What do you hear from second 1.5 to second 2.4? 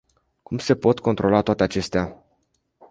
acestea?